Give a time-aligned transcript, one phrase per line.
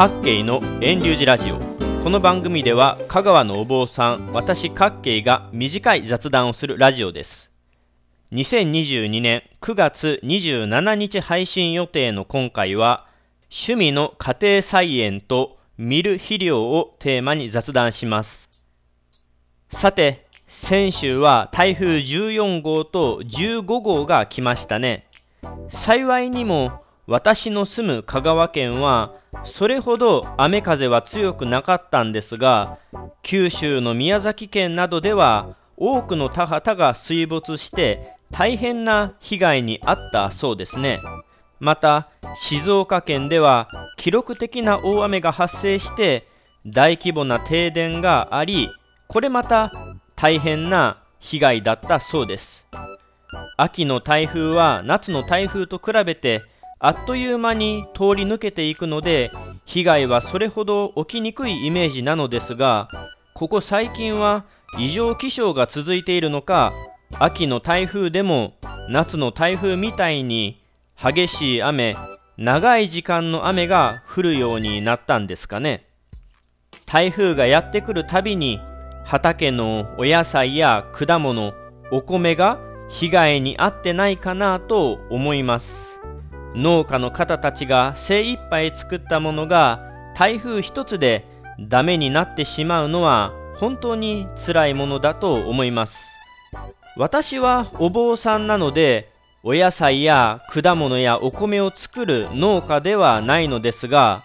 [0.00, 1.58] 各系の遠流寺ラジオ。
[2.02, 7.50] この番組では香川のお坊さん私各系が短い雑談をするラジオです。
[8.32, 13.08] 2022年9月27日配信予定の今回は
[13.50, 18.48] 趣味の家庭菜園と見る肥料をテーマに雑談します。
[19.70, 25.06] さて先週は台風14号と15号が来ましたね。
[25.68, 32.78] 幸いにも私の住む香川県はそれほど雨風は強くなかったんですが
[33.22, 41.00] 九州の宮崎県などでは多くの田畑が水没して大変な被害に遭ったそうですね。
[41.58, 42.08] また
[42.42, 46.26] 静岡県では記録的な大雨が発生して
[46.66, 48.68] 大規模な停電があり
[49.08, 49.72] これまた
[50.16, 52.66] 大変な被害だったそうです。
[53.56, 56.42] 秋の台風は夏の台風と比べて
[56.80, 59.30] あっという間に通り抜けていくので
[59.66, 62.88] 被害はそれほど起きにくいイメージなのですが
[63.34, 64.46] ここ最近は
[64.78, 66.72] 異常気象が続いているのか
[67.18, 68.54] 秋の台風でも
[68.88, 70.62] 夏の台風みたいに
[71.00, 71.94] 激しい雨
[72.38, 75.84] 長い時間の雨が降るようになったんですかね。
[76.86, 78.60] 台風がやってくるたびに
[79.04, 81.52] 畑のお野菜や果物
[81.92, 85.89] お米が被害に遭ってないかなと思います。
[86.54, 89.80] 農家の方たちが精一杯作ったものが
[90.16, 91.26] 台風一つで
[91.60, 95.98] ダメになってしまうのは本当に辛いものだと思います。
[96.96, 99.12] 私はお坊さんなので
[99.42, 104.22] お野菜や果物やお米を作る農家ではないのですが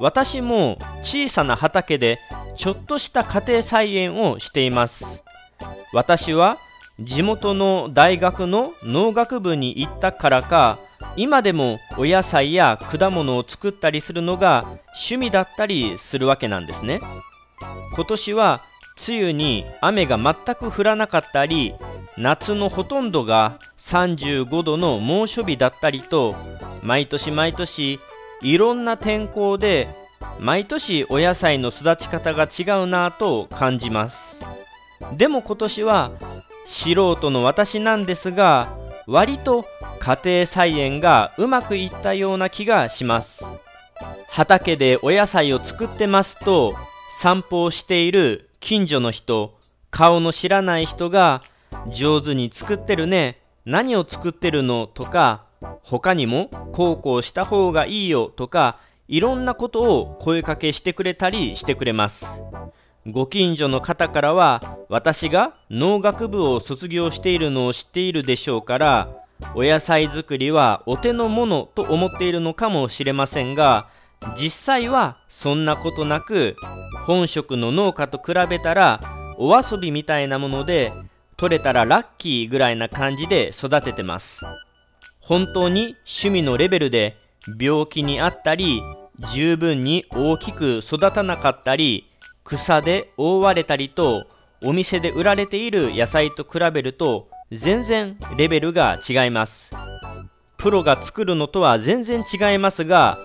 [0.00, 2.18] 私も小さな畑で
[2.56, 5.04] ちょっとした家庭菜園をしています。
[5.92, 6.58] 私は
[7.00, 10.78] 地元の大学の農学部に行ったからか
[11.18, 17.00] 今でもお野菜や果物を作ったりするのが趣味だったりするわけなんですね。
[17.96, 18.60] 今年は
[19.08, 21.74] 梅雨に雨が全く降らなかったり
[22.16, 26.36] 夏のほとんどが35度の猛暑日だったりと
[26.84, 27.98] 毎年毎年
[28.42, 29.88] いろんな天候で
[30.38, 34.40] 毎年お野菜の育ち方が違うなぁと感じます。
[35.16, 36.12] でも今年は
[36.64, 38.68] 素人の私なんですが
[39.10, 39.64] 割と
[40.00, 43.42] 家庭菜園がうまくいったような気がします。
[44.28, 46.74] 畑でお野菜を作ってますと
[47.18, 49.56] 散歩をしている近所の人
[49.90, 51.42] 顔の知らない人が
[51.90, 55.46] 上手に作ってるね何を作ってるのとか
[55.82, 62.42] 他にもこうこうした方がいいよとかいろんなことを声かけしてくれたりしてくれます。
[63.10, 69.08] ご近所の方からは私が農学部を卒業しているのを知っているでしょうから
[69.54, 73.88] お野菜作りはお手の物と思っているのかもしれませんが
[74.38, 76.54] 実際はそんなことなく
[77.06, 79.00] 本職の農家と比べたら
[79.38, 80.92] お遊びみたいなもので
[81.38, 84.40] 取れたらラッキーぐらいな感じで育ててます。
[85.20, 87.16] 本当に趣味のレベルで
[87.60, 88.80] 病気にあったり
[89.32, 92.07] 十分に大きく育たなかったり
[92.56, 94.26] 草で覆われたりと
[94.64, 99.70] お店で売られている野菜と比べると全然レベルが違います。
[100.56, 103.18] プロが作るのとは全然違いますが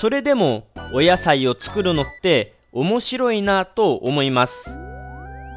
[0.00, 4.74] それでもお野菜を作るのって面白いなと思います。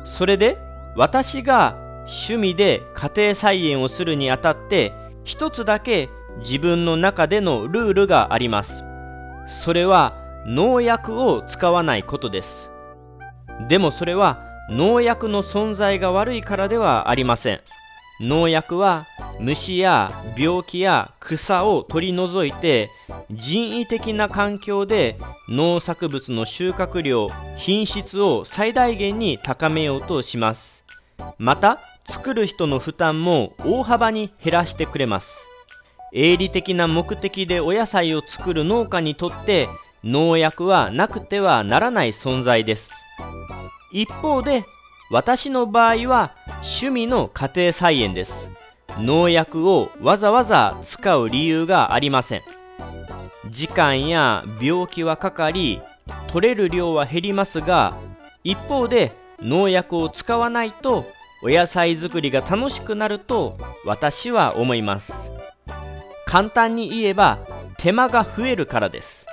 [0.03, 0.57] それで
[0.97, 4.91] 私が趣味で家庭菜園をするにあたって
[5.23, 6.09] 一つだけ
[6.39, 8.83] 自分の中でのルールがあります。
[9.47, 12.74] それは農薬を使わないことです。
[13.67, 17.61] でもそれは農薬の存在が悪いからではありません。
[18.21, 19.05] 農薬は
[19.39, 22.89] 虫や病気や草を取り除いて
[23.29, 25.17] 人為的な環境で
[25.49, 27.27] 農作物の収穫量
[27.57, 30.83] 品質を最大限に高めようとします。
[31.37, 35.37] また作る人の負担も大幅に減らしてくれます。
[36.13, 39.67] 営利的な目的でお野菜を作る農家にとって
[40.03, 43.04] 農薬はなくてはならない存在です。
[43.91, 44.65] 一方で
[45.11, 46.31] 私の場合は
[46.61, 48.49] 趣味の家庭菜園です。
[48.99, 52.41] 農薬をわざわざ使う理由がありません。
[53.51, 55.81] 時間や病気はかかり
[56.31, 57.93] 取れる量は減りますが
[58.43, 61.05] 一方で農薬を使わないと
[61.43, 65.13] お野菜作りが楽しくなると私は思います。
[66.25, 67.39] 簡単に言えば
[67.77, 69.25] 手間が増えるからです。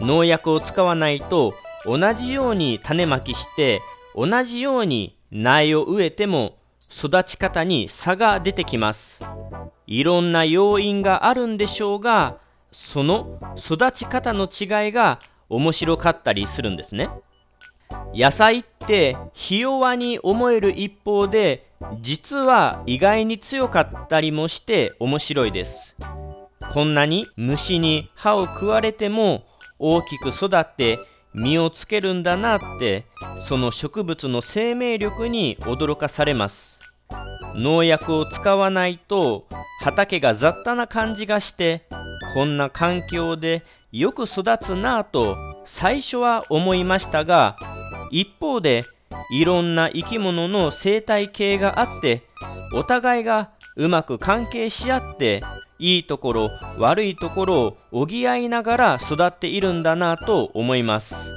[0.00, 1.54] 農薬を使わないと
[1.86, 3.80] 同じように種まきして
[4.14, 6.56] 同じように苗を植えても
[6.90, 9.20] 育ち方に差が出てきます。
[9.86, 12.38] いろんな要因があるんでしょうが
[12.72, 17.08] その育ち方の違いが面白かったりするんですね。
[18.14, 25.94] 野菜ってひ弱に思える一方で実は意外に強かったりもして面白いです。
[26.72, 29.44] こんなに虫に歯を食われても
[29.78, 30.98] 大きく育って
[31.36, 33.04] 実をつけるんだなって
[33.46, 36.76] その植物の生命力に驚かされます。
[37.54, 39.46] 農薬を使わないと
[39.80, 41.86] 畑が雑多な感じがして
[42.34, 47.56] こんな環境でよく育つなぁと最初は思いましたが
[48.10, 48.82] 一方で
[49.30, 52.22] いろんな生き物の生態系があって
[52.74, 55.40] お互いがうまく関係し合って
[55.78, 61.30] いいところ悪いところを補いながら育っているんだなと思います。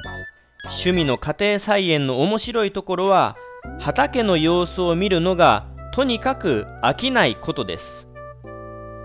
[0.66, 3.36] 趣味の家庭菜園の面白いところは
[3.80, 8.08] 畑の様子を見るのがとにかく飽きないことです。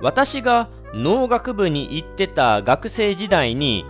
[0.02, 3.84] 私が農学部に行ってた学生時代に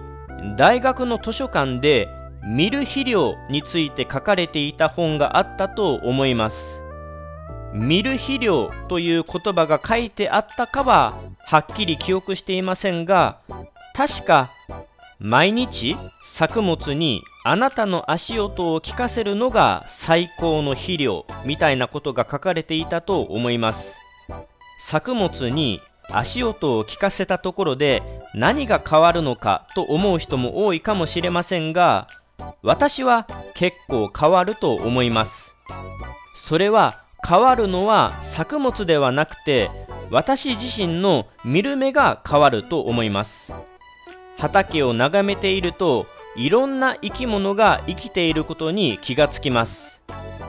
[0.56, 2.08] 大学の図書館で
[2.46, 6.83] 見る肥料について書かれていた本があったと思います。
[7.74, 11.12] 見る肥料という言葉が書いてあったかは
[11.44, 13.40] はっきり記憶していませんが
[13.94, 14.50] 確か
[15.18, 23.94] 毎日作物にあなたの足音を聞かせるのが最高の肥料みたいなことが書かれていたと思います。
[24.80, 25.80] 作物に
[26.10, 28.02] 足音を聞かせたところで
[28.34, 32.06] 何が変わるのかと思う人も多いかもしれませんが
[32.62, 35.54] 私は結構変わると思います。
[36.36, 39.70] それは変わるのは作物ではなくて
[40.10, 43.52] 私自身の見る目が変わると思います。
[44.36, 46.06] 畑を眺めていると
[46.36, 50.00] いろんな生き物が生きていることに気がつきます。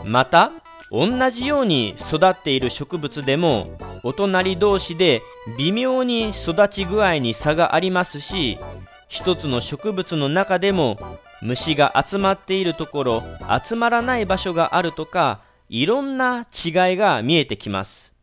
[0.03, 0.51] また
[0.91, 3.67] 同じように育っている植物でも
[4.03, 5.21] お隣同士で
[5.57, 8.59] 微妙に育ち具合に差がありますし
[9.07, 10.97] 一つの植物の中でも
[11.41, 13.23] 虫が集まっているところ
[13.67, 18.13] 集まらない場所があるとかいろんな違いが見えてきます。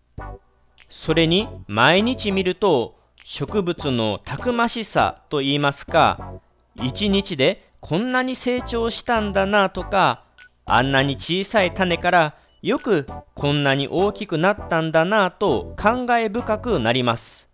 [0.88, 6.34] それに毎日見ると植物のたくましさといいますか
[6.76, 10.24] 一日でこんなに成長したんだなとか
[10.66, 17.48] あんなに小さい種からよくこんなに大きくなったんだなと感慨深くなります。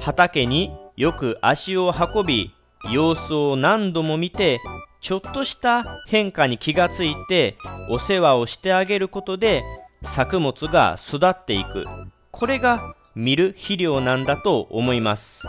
[0.00, 2.52] 畑によく足を運び
[2.92, 4.60] 様子を何度も見て
[5.00, 7.56] ちょっとした変化に気がついて
[7.88, 9.62] お世話をしてあげることで
[10.02, 11.84] 作物が育っていく。
[12.30, 15.42] これが見る肥料なんだと思います。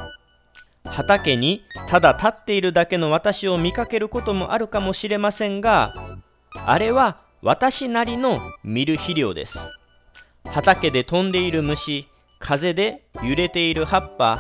[0.86, 5.94] 畑にただ立っているだけの私を見かけることもあるかもしれませんが
[6.66, 9.60] あれは私なりの見る肥料です。
[10.45, 12.07] 畑で飛んでいる虫
[12.40, 14.38] 風で揺れている葉っぱ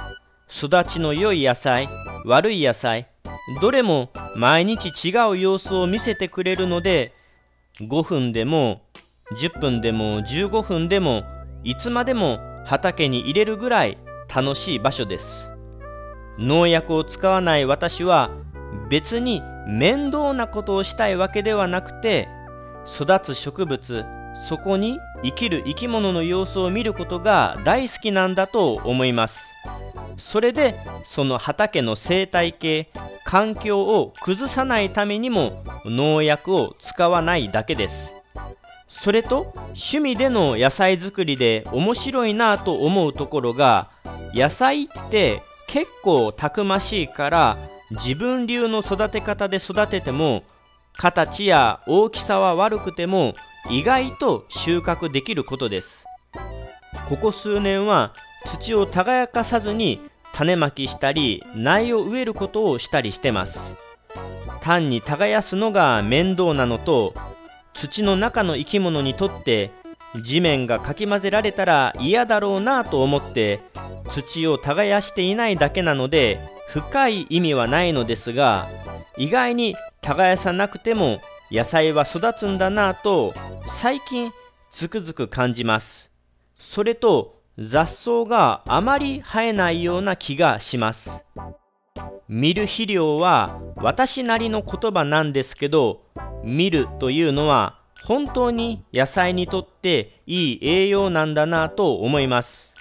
[0.49, 1.87] 育ちの良い野菜
[2.25, 3.08] 悪い野菜
[3.61, 7.13] どれも毎日違う様子を見せてくれるので
[7.79, 8.81] 5分でも
[9.39, 11.23] 10分でも15分でも
[11.63, 13.97] いつまでも畑に入れるぐらい
[14.33, 15.49] 楽しい場所です。
[16.37, 18.31] 農薬を使わない私は
[18.89, 22.29] 別に面倒なことをしたいわけではなくて
[22.87, 24.05] 育つ植物
[24.47, 29.48] そこに生きる生き物の様子を見ることが大好きなんだと思います。
[30.19, 30.75] それで
[31.05, 32.91] その畑の生態系
[33.23, 38.13] 環境を崩さないためにも農薬を使わないだけです。
[38.89, 43.89] それと趣味での野菜作りで面白いなと思うところが
[44.33, 47.57] 野菜って結構たくましいから
[47.91, 50.41] 自分流の育て方で育てても
[50.93, 53.33] 形や大きさは悪くても
[53.69, 56.05] 意外と収穫できることです。
[57.07, 58.13] ここ数年は
[58.45, 59.99] 土を耕かさずに
[60.33, 63.75] 種まきしたり苗を植えることをしたりしてます。
[64.61, 67.13] 単に耕すのが面倒なのと
[67.73, 69.71] 土の中の生き物にとって
[70.23, 73.61] 地面がかき混ぜられたら嫌だろうなと思って
[74.11, 78.67] 土を耕していないだけなので深い意味はないのですが
[79.17, 81.19] 意外に耕さなくても
[81.51, 83.33] 野菜は育つんだなぁと
[83.79, 84.31] 最近
[84.71, 86.11] つくづく感じます。
[86.53, 91.25] それと雑草があまり生えないような気がします。
[92.29, 96.03] 見る肥料は私なりの言葉なんですけど
[96.43, 102.73] 見るというのは本当に野菜にとっていい栄養なんだなと思います。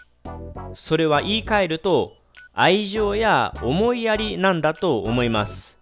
[0.75, 2.12] それは言い換えると
[2.54, 5.76] 愛情や思いやりなんだと思います。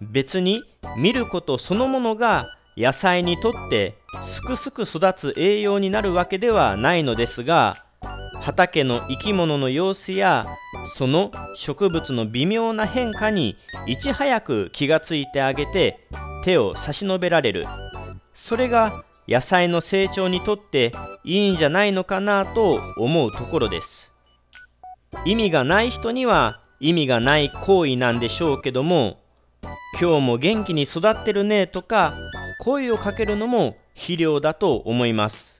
[0.00, 0.62] 別に
[0.96, 2.46] 見ることそのものが
[2.78, 7.74] 野菜にとってすくすく育つ栄養になるわけではないのですが
[8.46, 10.44] 畑の生き物の様子や
[10.94, 13.56] その植物の微妙な変化に
[13.88, 16.06] いち早く気がついてあげて
[16.44, 17.64] 手を差し伸べられる。
[18.36, 20.92] それが野菜の成長にとって
[21.24, 24.12] いいんじゃないのかなと思うところです。
[25.24, 29.18] 意味がない人には意味がない行為なんでしょうけども
[30.00, 32.14] 今日も元気に育ってるねとか
[32.60, 35.55] 声をかけるのも肥料だと思います。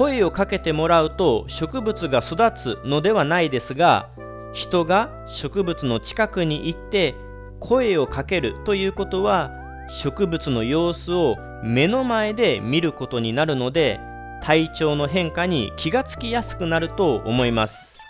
[0.00, 4.08] 声をかけてもらうと植物が育つのではないですが
[4.54, 7.14] 人が植物の近くに行って
[7.60, 9.50] 声をかけるということは
[9.90, 14.00] 植物の様子を目の前で見ることになるので
[14.42, 18.00] 体調の変化に気がつきやすくなると思います。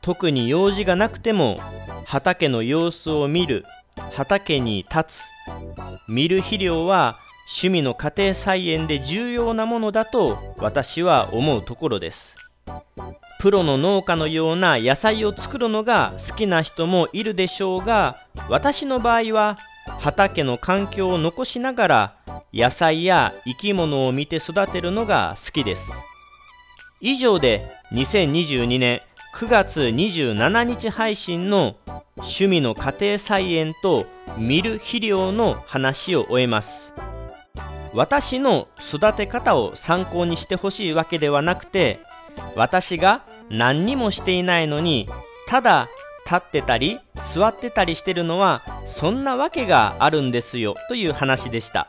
[0.00, 1.56] 特に用事がなくても
[2.06, 3.66] 畑の様子を見る
[4.14, 5.22] 畑に立つ
[6.08, 7.16] 見る肥料は
[7.52, 12.36] 趣味の家庭菜園で重要なものだと私は思うところです。
[13.40, 18.16] プロの農家のような野菜を作るのが好きな人もいるでしょうが
[18.48, 19.56] 私の場合は
[19.98, 22.16] 畑の環境を残しながら
[22.54, 25.90] 野菜や生き物を見て育てるのが好きです。
[27.00, 29.00] 以上で2022年
[29.34, 31.76] 9月27日配信の
[32.16, 34.06] 趣味の家庭菜園と
[34.38, 36.92] 見る肥料の話を終えます。
[37.92, 42.00] 私の育て方を参考にしてほしいわけではなくて
[42.54, 45.08] 私が何にもしていないのに
[45.48, 45.88] ただ
[46.24, 47.00] 立ってたり
[47.34, 51.88] 座ってたりしてるのはそんなわけがあるんですよという話でした。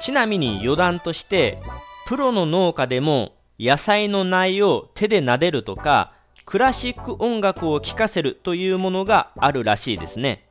[0.00, 1.58] ちなみに余談として
[2.06, 6.12] プロの農家でも野菜の苗を手で撫でるとか
[6.46, 10.48] クラシック音楽を聴かせるというものがあるらしいですね。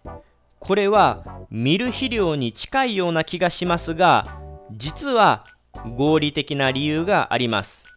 [0.60, 4.40] これは見る肥料に近いような気がしますが
[4.72, 5.46] 実は
[5.96, 7.88] 合理的な理由があります。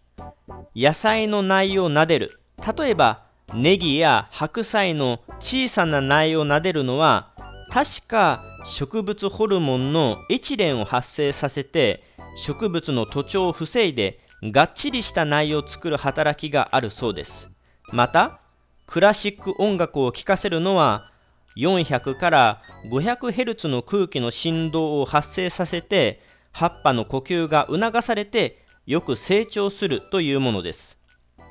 [0.76, 2.40] 野菜の苗を撫でる。
[2.76, 3.24] 例えば
[3.54, 7.32] ネギや白菜の小さな苗を撫でるのは
[7.70, 12.04] 確か植物ホルモンのエチレンを発生させて
[12.36, 17.50] 植物の徒長を防いでがっちりした苗を作る働きがあるそうです。
[17.92, 18.40] また
[18.86, 21.09] クラシック音楽を聴かせるのは
[21.56, 26.20] 400から 500Hz の空気の振動を発生させて
[26.52, 30.98] 葉っぱの呼吸が促されてよく成長するというものです。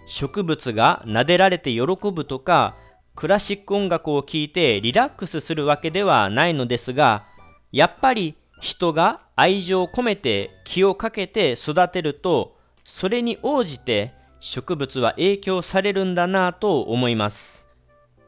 [0.08, 2.76] 植物が撫でられて喜ぶとか
[3.16, 7.26] クラシック音楽を聴いてリラックスするわけではないのですが
[7.72, 17.66] やっぱり人が愛情を込めて気をかけて育てるとそれに応じて植物は影響されるんだなぁと思います。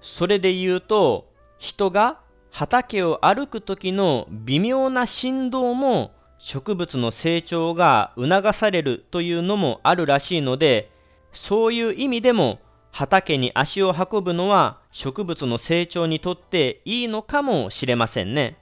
[0.01, 1.31] それで言うと
[1.62, 2.18] 人が
[2.50, 10.89] 畑を歩く時の微妙な振動も植物の成長が促されるというのもあるらしいので
[11.34, 12.58] そういう意味でも
[12.89, 18.58] 畑に足を運ぶのは植物の成長にとっていいのかもしれませんね。